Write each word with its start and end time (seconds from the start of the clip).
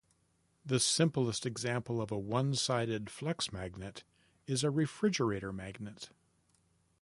The 0.65 0.79
simplest 0.79 1.45
example 1.45 2.01
of 2.01 2.11
a 2.11 2.17
one 2.17 2.55
sided 2.55 3.07
flux 3.11 3.53
magnet 3.53 4.03
is 4.47 4.63
a 4.63 4.71
refrigerator 4.71 5.53
magnet. 5.53 6.09